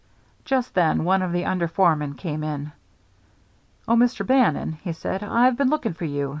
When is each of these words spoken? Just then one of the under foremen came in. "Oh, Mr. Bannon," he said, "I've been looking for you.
Just 0.45 0.73
then 0.73 1.03
one 1.03 1.21
of 1.21 1.31
the 1.31 1.45
under 1.45 1.67
foremen 1.67 2.15
came 2.15 2.43
in. 2.43 2.71
"Oh, 3.87 3.93
Mr. 3.95 4.25
Bannon," 4.25 4.73
he 4.83 4.93
said, 4.93 5.23
"I've 5.23 5.57
been 5.57 5.69
looking 5.69 5.93
for 5.93 6.05
you. 6.05 6.29